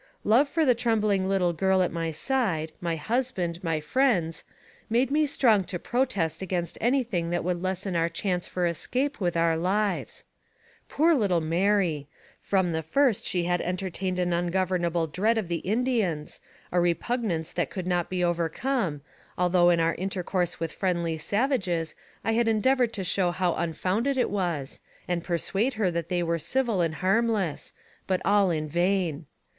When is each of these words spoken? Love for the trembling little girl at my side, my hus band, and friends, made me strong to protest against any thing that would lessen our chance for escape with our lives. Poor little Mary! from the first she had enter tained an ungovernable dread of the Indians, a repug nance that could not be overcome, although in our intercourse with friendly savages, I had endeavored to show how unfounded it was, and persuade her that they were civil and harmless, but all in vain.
Love 0.23 0.49
for 0.49 0.65
the 0.65 0.73
trembling 0.73 1.29
little 1.29 1.53
girl 1.53 1.83
at 1.83 1.91
my 1.91 2.09
side, 2.09 2.71
my 2.81 2.95
hus 2.95 3.29
band, 3.29 3.59
and 3.63 3.83
friends, 3.83 4.43
made 4.89 5.11
me 5.11 5.27
strong 5.27 5.63
to 5.63 5.77
protest 5.77 6.41
against 6.41 6.75
any 6.81 7.03
thing 7.03 7.29
that 7.29 7.43
would 7.43 7.61
lessen 7.61 7.95
our 7.95 8.09
chance 8.09 8.47
for 8.47 8.65
escape 8.65 9.19
with 9.21 9.37
our 9.37 9.55
lives. 9.55 10.25
Poor 10.89 11.13
little 11.13 11.39
Mary! 11.39 12.07
from 12.41 12.71
the 12.71 12.81
first 12.81 13.27
she 13.27 13.43
had 13.43 13.61
enter 13.61 13.91
tained 13.91 14.17
an 14.17 14.33
ungovernable 14.33 15.05
dread 15.05 15.37
of 15.37 15.47
the 15.49 15.57
Indians, 15.57 16.41
a 16.71 16.77
repug 16.77 17.21
nance 17.21 17.53
that 17.53 17.69
could 17.69 17.85
not 17.85 18.09
be 18.09 18.23
overcome, 18.23 19.01
although 19.37 19.69
in 19.69 19.79
our 19.79 19.93
intercourse 19.93 20.59
with 20.59 20.71
friendly 20.71 21.15
savages, 21.15 21.93
I 22.23 22.31
had 22.31 22.47
endeavored 22.47 22.91
to 22.93 23.03
show 23.03 23.29
how 23.29 23.53
unfounded 23.53 24.17
it 24.17 24.31
was, 24.31 24.79
and 25.07 25.23
persuade 25.23 25.75
her 25.75 25.91
that 25.91 26.09
they 26.09 26.23
were 26.23 26.39
civil 26.39 26.81
and 26.81 26.95
harmless, 26.95 27.71
but 28.07 28.19
all 28.25 28.49
in 28.49 28.67
vain. 28.67 29.27